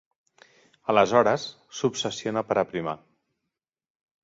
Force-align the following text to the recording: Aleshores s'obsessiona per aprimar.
Aleshores 0.93 1.43
s'obsessiona 1.81 2.45
per 2.49 2.59
aprimar. 2.65 2.99